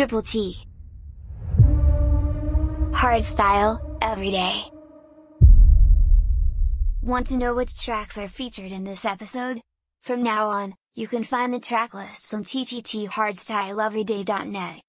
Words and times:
Triple 0.00 0.22
T. 0.22 0.56
Hardstyle, 2.90 3.98
every 4.00 4.30
day. 4.30 4.62
Want 7.02 7.26
to 7.26 7.36
know 7.36 7.54
which 7.54 7.84
tracks 7.84 8.16
are 8.16 8.26
featured 8.26 8.72
in 8.72 8.84
this 8.84 9.04
episode? 9.04 9.60
From 10.02 10.22
now 10.22 10.48
on, 10.48 10.72
you 10.94 11.06
can 11.06 11.22
find 11.22 11.52
the 11.52 11.60
track 11.60 11.92
lists 11.92 12.32
on 12.32 12.44
ttthardstyleeveryday.net. 12.44 14.80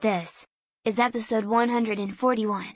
This 0.00 0.44
is 0.84 0.98
episode 0.98 1.46
141. 1.46 2.66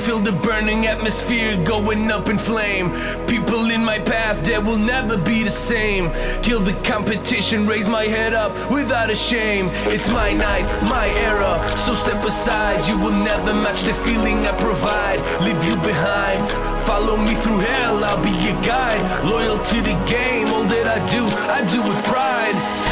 feel 0.00 0.18
the 0.18 0.32
burning 0.32 0.86
atmosphere 0.86 1.62
going 1.64 2.10
up 2.10 2.28
in 2.28 2.38
flame. 2.38 2.90
People 3.26 3.70
in 3.70 3.84
my 3.84 3.98
path 3.98 4.42
that 4.44 4.64
will 4.64 4.78
never 4.78 5.18
be 5.18 5.42
the 5.42 5.50
same. 5.50 6.10
Kill 6.42 6.60
the 6.60 6.72
competition, 6.82 7.66
raise 7.66 7.86
my 7.86 8.04
head 8.04 8.32
up 8.32 8.52
without 8.70 9.10
a 9.10 9.14
shame. 9.14 9.66
It's 9.92 10.10
my 10.10 10.32
night, 10.32 10.64
my 10.88 11.06
era, 11.28 11.52
so 11.76 11.92
step 11.94 12.24
aside. 12.24 12.88
You 12.88 12.96
will 12.98 13.12
never 13.12 13.52
match 13.52 13.82
the 13.82 13.94
feeling 13.94 14.38
I 14.46 14.52
provide. 14.58 15.20
Leave 15.42 15.62
you 15.64 15.76
behind, 15.82 16.48
follow 16.82 17.16
me 17.16 17.34
through 17.34 17.58
hell, 17.58 18.02
I'll 18.02 18.22
be 18.22 18.30
your 18.30 18.60
guide. 18.62 19.02
Loyal 19.24 19.58
to 19.58 19.76
the 19.82 19.96
game, 20.08 20.48
all 20.48 20.64
that 20.64 20.86
I 20.86 20.98
do, 21.12 21.22
I 21.56 21.60
do 21.70 21.82
with 21.82 22.04
pride. 22.04 22.89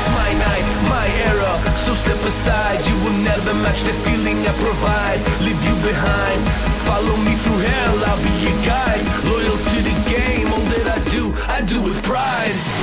It's 0.00 0.08
my 0.16 0.32
night, 0.32 0.66
my 0.88 1.06
era. 1.28 1.52
So 1.76 1.92
step 1.92 2.16
aside 2.24 2.80
You 2.88 2.96
will 3.04 3.18
never 3.20 3.52
match 3.52 3.82
the 3.82 3.92
feeling 4.08 4.40
I 4.48 4.52
provide. 4.56 5.20
Leave 5.44 5.60
you 5.60 5.76
behind. 5.84 6.40
Follow 6.88 7.16
me 7.20 7.34
through 7.36 7.60
hell 7.60 7.96
I'll 8.08 8.22
be 8.24 8.32
your 8.40 8.56
guide. 8.64 9.04
Loyal 9.28 9.58
to 9.60 9.78
the 9.84 9.96
game 10.08 10.48
All 10.56 10.64
that 10.72 10.86
I 10.96 10.98
do, 11.12 11.34
I 11.52 11.60
do 11.60 11.82
with 11.82 12.02
pride. 12.02 12.79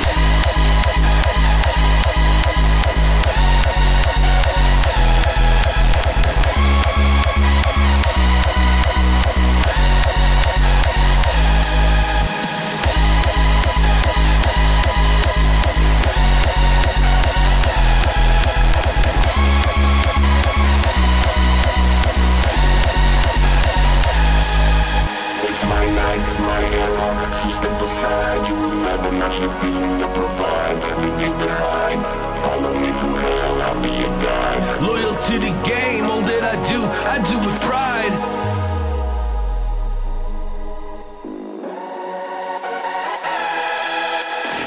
Will 29.08 29.20
never 29.20 29.40
the 29.40 29.52
feeling 29.62 30.04
I 30.04 30.08
provide. 30.14 30.78
Leave 31.00 31.20
you 31.24 31.34
behind. 31.40 32.04
Follow 32.44 32.74
me 32.76 32.92
through 33.00 33.16
hell, 33.16 33.56
I'll 33.64 33.82
be 33.82 33.92
your 34.04 34.16
guide. 34.20 34.64
Loyal 34.84 35.16
to 35.16 35.34
the 35.40 35.54
game, 35.64 36.06
all 36.12 36.22
that 36.22 36.44
I 36.44 36.56
do, 36.68 36.80
I 36.84 37.16
do 37.24 37.38
with 37.40 37.58
pride. 37.64 38.16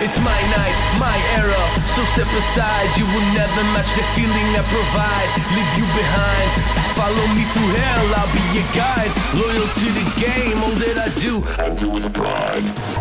It's 0.00 0.18
my 0.24 0.40
night, 0.56 0.78
my 0.96 1.16
era, 1.36 1.62
so 1.92 2.00
step 2.16 2.30
aside. 2.32 2.88
You 2.96 3.04
will 3.12 3.28
never 3.36 3.62
match 3.76 3.92
the 3.92 4.04
feeling 4.16 4.48
I 4.56 4.64
provide. 4.72 5.30
Leave 5.52 5.72
you 5.76 5.86
behind. 5.92 6.48
Follow 6.96 7.26
me 7.36 7.44
through 7.52 7.72
hell, 7.76 8.08
I'll 8.16 8.32
be 8.32 8.44
your 8.56 8.68
guide. 8.72 9.12
Loyal 9.36 9.68
to 9.68 9.86
the 10.00 10.06
game, 10.16 10.56
all 10.64 10.76
that 10.80 10.96
I 10.96 11.08
do, 11.20 11.44
I 11.60 11.68
do 11.76 11.90
with 11.90 12.12
pride. 12.14 12.99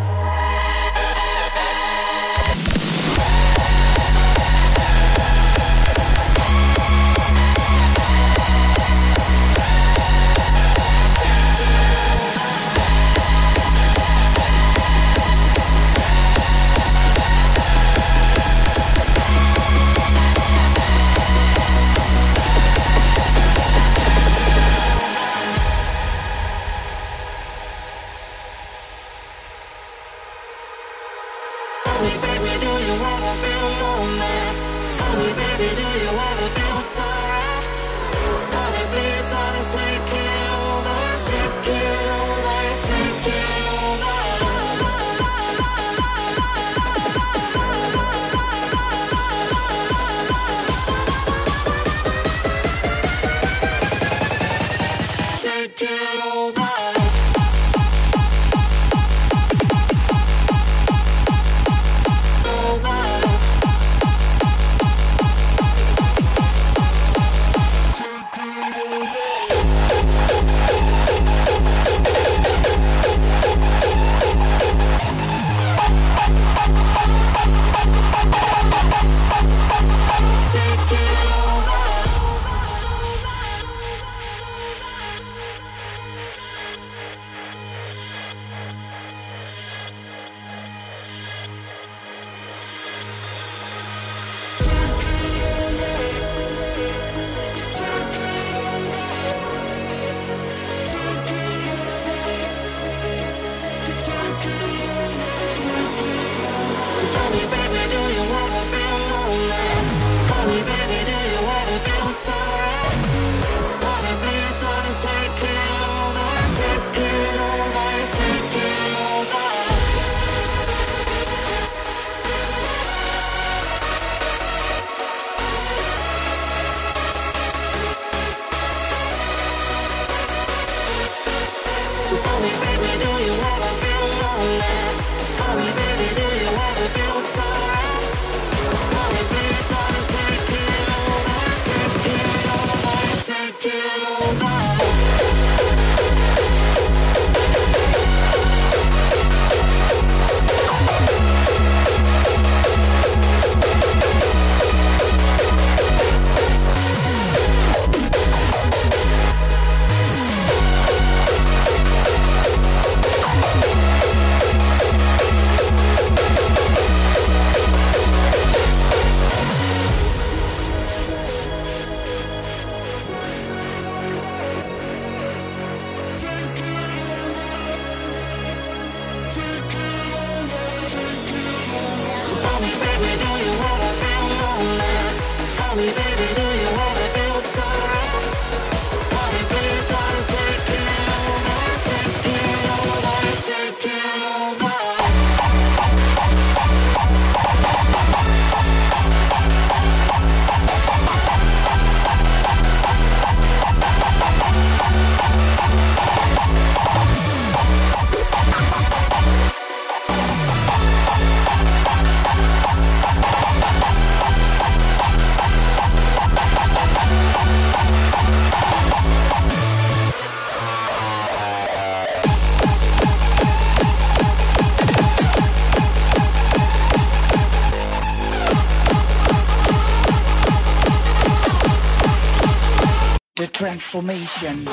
Transformation. 233.79 234.65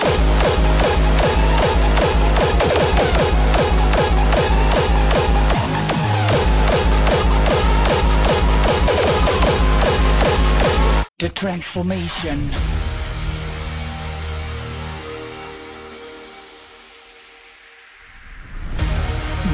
The 11.18 11.28
transformation. 11.28 12.50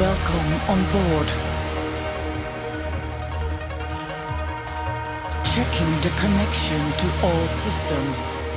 Welcome 0.00 0.52
on 0.72 0.80
board. 0.92 1.28
Checking 5.44 5.92
the 6.00 6.12
connection 6.18 6.92
to 6.96 7.26
all 7.26 7.46
systems. 7.46 8.51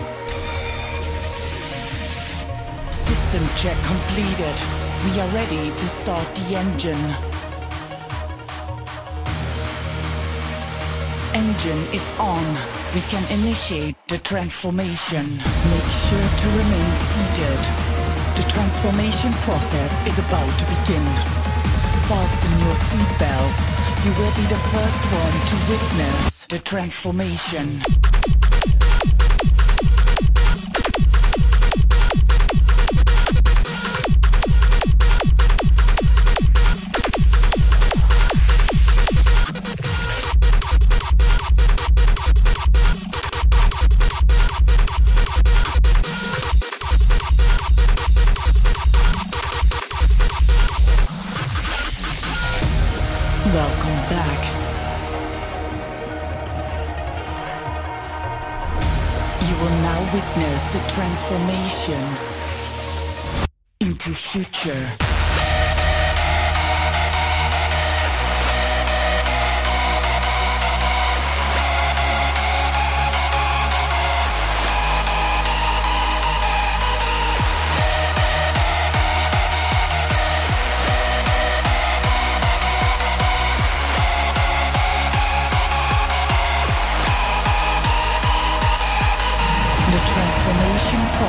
System 3.35 3.57
check 3.57 3.77
completed. 3.83 4.55
We 5.03 5.19
are 5.19 5.27
ready 5.35 5.69
to 5.69 5.85
start 5.99 6.25
the 6.35 6.55
engine. 6.55 7.05
Engine 11.35 11.83
is 11.91 12.07
on. 12.17 12.45
We 12.95 13.01
can 13.11 13.23
initiate 13.37 13.97
the 14.07 14.19
transformation. 14.19 15.25
Make 15.35 15.89
sure 16.07 16.27
to 16.41 16.47
remain 16.61 16.91
seated. 17.11 17.59
The 18.39 18.45
transformation 18.47 19.33
process 19.43 19.91
is 20.07 20.17
about 20.17 20.51
to 20.59 20.65
begin. 20.71 21.05
Fasten 22.07 22.53
your 22.63 22.77
seatbelts. 22.87 23.59
You 24.05 24.11
will 24.15 24.33
be 24.39 24.47
the 24.47 24.61
first 24.71 25.01
one 25.11 25.35
to 25.49 25.55
witness 25.71 26.45
the 26.45 26.59
transformation. 26.59 27.81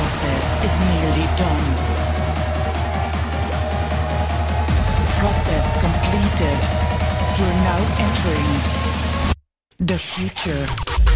Process 0.06 0.44
is 0.66 0.74
nearly 0.88 1.26
done. 1.34 1.66
Process 5.18 5.66
completed. 5.84 6.58
You're 7.36 7.58
now 7.70 7.80
entering 8.06 8.52
the 9.78 9.98
future. 9.98 11.15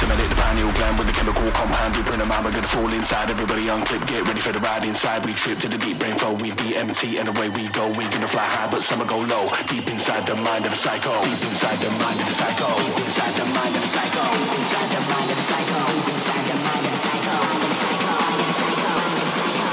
to 0.00 0.06
the 0.06 0.34
pineal 0.34 0.72
gland 0.72 0.96
with 0.98 1.06
the 1.06 1.12
chemical 1.12 1.44
compound 1.52 1.92
deep 1.92 2.08
in 2.08 2.18
the 2.18 2.24
mind. 2.24 2.44
We're 2.44 2.52
gonna 2.52 2.66
fall 2.66 2.90
inside. 2.92 3.28
Everybody 3.28 3.68
on 3.68 3.84
clip, 3.84 4.06
get 4.06 4.26
ready 4.26 4.40
for 4.40 4.52
the 4.52 4.60
ride 4.60 4.84
inside. 4.84 5.26
We 5.26 5.34
trip 5.34 5.58
to 5.60 5.68
the 5.68 5.76
deep 5.76 5.98
brain 5.98 6.16
flow. 6.16 6.32
We 6.32 6.52
DMT 6.52 7.20
and 7.20 7.28
away 7.28 7.50
we 7.50 7.68
go. 7.68 7.88
We 7.88 8.08
gonna 8.08 8.28
fly 8.28 8.48
high, 8.48 8.70
but 8.70 8.82
some 8.82 9.06
go 9.06 9.18
low. 9.18 9.52
Deep 9.68 9.90
inside 9.90 10.26
the 10.26 10.36
mind 10.36 10.64
of 10.64 10.72
a 10.72 10.76
psycho. 10.76 11.12
Deep 11.24 11.42
inside 11.44 11.78
the 11.84 11.90
mind 12.00 12.20
of 12.20 12.28
a 12.28 12.30
psycho. 12.32 12.66
Deep 12.80 12.96
inside 13.04 13.34
the 13.36 13.44
mind 13.44 13.76
of 13.76 13.82
a 13.82 13.86
psycho. 13.86 14.24
Deep 14.40 14.56
inside 14.56 14.88
the 14.88 15.00
mind 15.12 15.30
of 15.30 15.36
a 15.36 15.44
psycho. 15.50 15.78
Deep 15.92 16.08
inside 16.16 16.44
the 16.48 16.56
mind 16.64 16.86
of 16.86 16.92
a 16.92 16.96
psycho. 17.04 17.36
Psycho. 17.80 18.16
Psycho. 18.56 18.92
Psycho. 19.36 19.70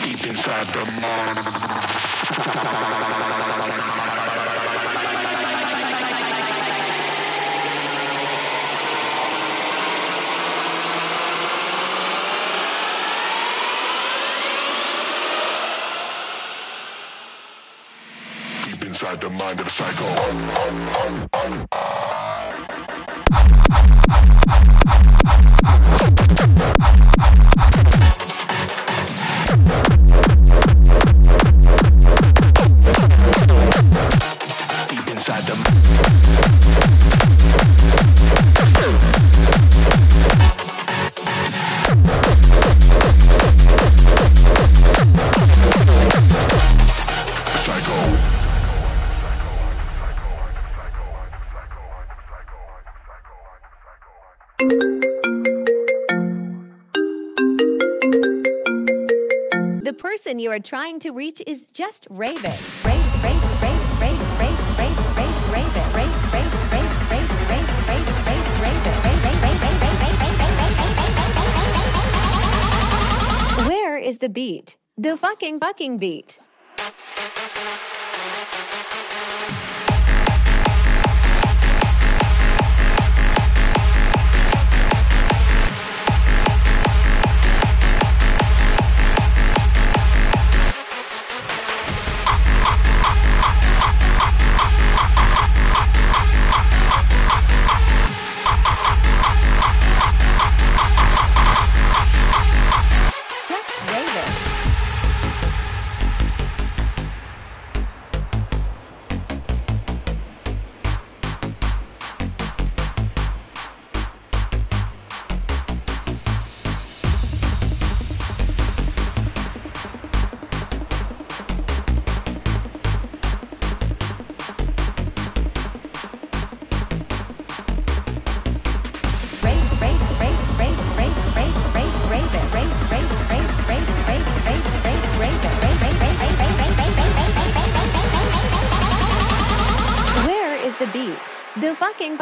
Deep 0.00 0.22
inside 0.32 0.68
the 0.72 0.84
mind. 1.02 1.38
The 19.20 19.28
mind 19.30 19.58
of 19.58 19.66
a 19.66 19.70
psycho. 19.70 21.28
The 59.88 59.94
person 59.94 60.38
you 60.38 60.50
are 60.50 60.60
trying 60.60 60.98
to 60.98 61.12
reach 61.12 61.40
is 61.46 61.64
just 61.72 62.06
Raven. 62.10 62.52
Where 73.66 73.96
is 73.96 74.18
the 74.18 74.28
beat? 74.28 74.76
The 74.98 75.16
fucking 75.16 75.60
fucking 75.60 75.96
beat. 75.96 76.38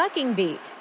Bucking 0.06 0.34
Beat. 0.34 0.72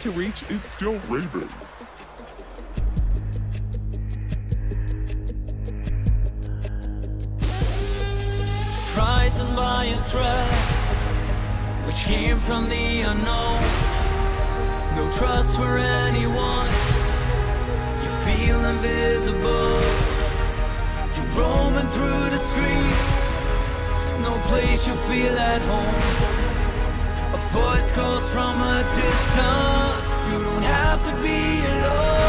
To 0.00 0.12
to 0.12 0.18
reach 0.18 0.48
is 0.50 0.62
still 0.62 0.98
Raven. 1.08 1.48
frightened 8.94 9.56
by 9.56 9.84
a 9.86 10.02
threat 10.04 10.52
which 11.86 12.04
came 12.04 12.36
from 12.36 12.68
the 12.68 13.00
unknown. 13.02 13.60
No 14.96 15.10
trust 15.12 15.56
for 15.56 15.78
anyone. 15.78 16.70
You 18.02 18.10
feel 18.26 18.60
invisible. 18.72 19.80
You're 21.14 21.32
roaming 21.38 21.88
through 21.88 22.30
the 22.34 22.38
streets. 22.50 23.14
No 24.22 24.38
place 24.48 24.86
you 24.86 24.94
feel 25.08 25.36
at 25.38 25.62
home 25.62 26.37
voice 27.52 27.90
calls 27.92 28.28
from 28.30 28.60
a 28.60 28.82
distance. 28.94 30.28
You 30.30 30.38
don't 30.44 30.64
have 30.64 31.00
to 31.08 31.14
be 31.22 31.40
alone. 31.72 32.28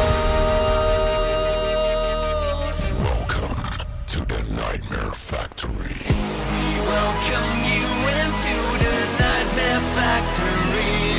Welcome 3.03 3.59
to 4.07 4.19
the 4.25 4.41
Nightmare 4.53 5.11
Factory. 5.11 5.99
We 6.53 6.63
welcome 6.95 7.51
you 7.73 7.87
into 8.21 8.55
the 8.83 8.95
Nightmare 9.19 9.83
Factory. 9.97 11.18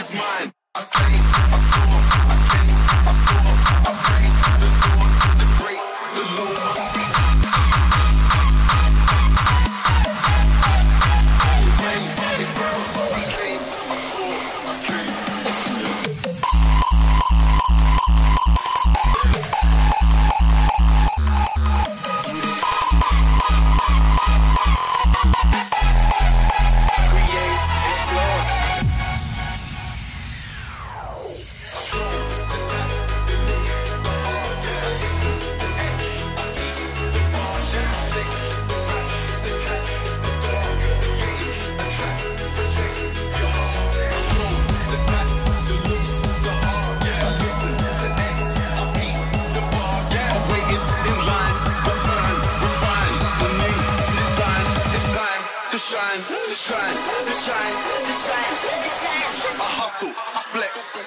Is 0.00 0.14
mine. 0.14 0.59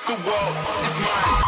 The 0.07 0.13
world 0.15 0.57
is 0.85 0.99
mine. 0.99 1.42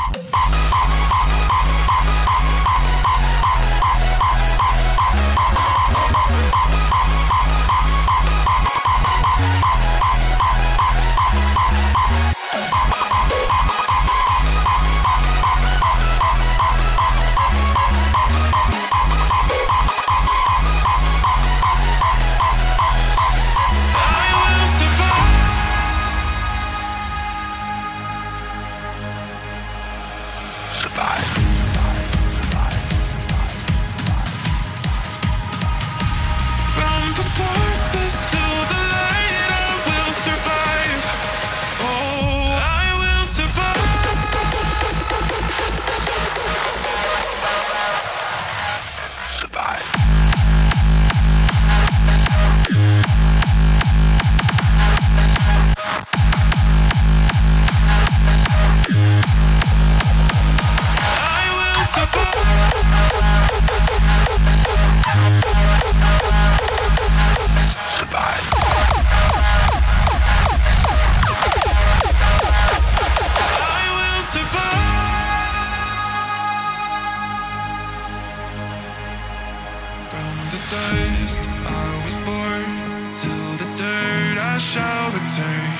Shall 85.45 85.74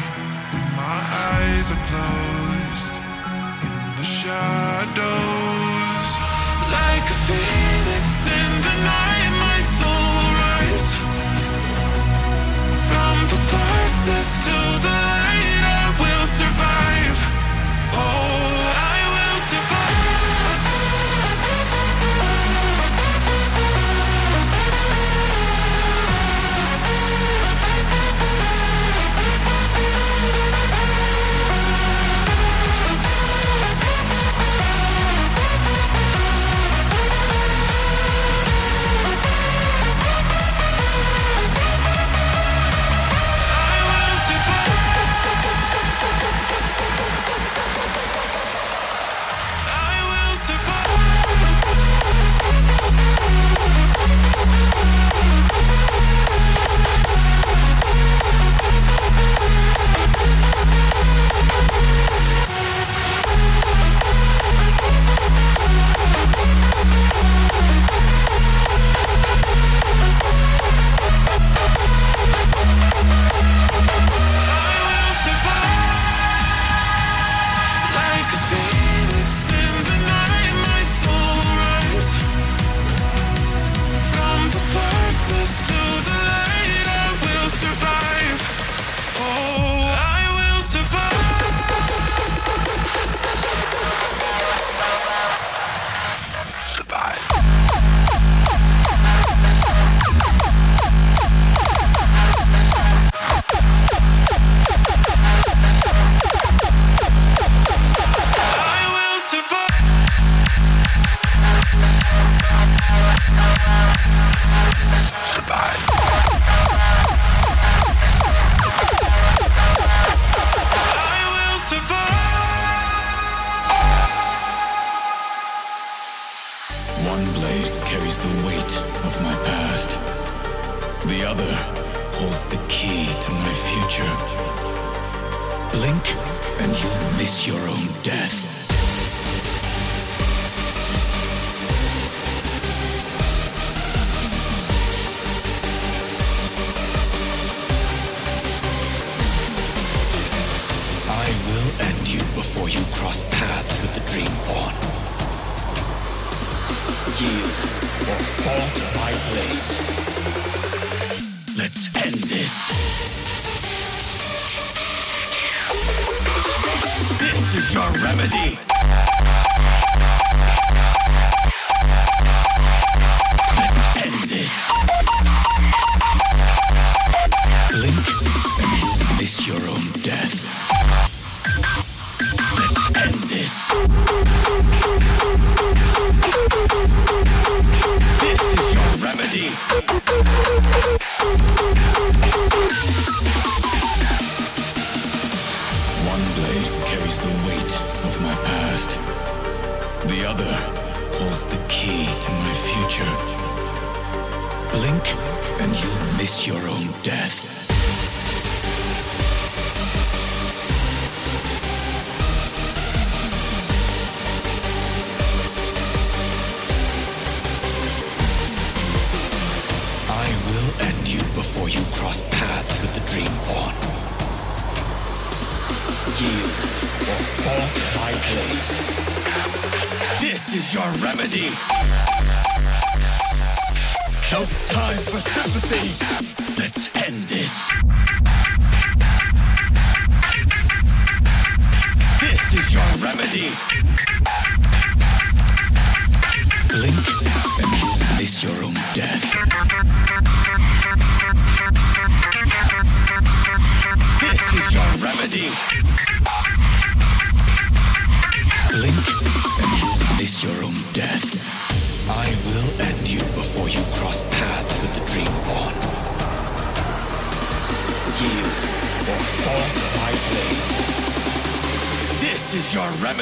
is 167.57 167.73
your 167.73 167.89
remedy. 168.03 168.74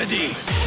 Remedy. 0.04 0.63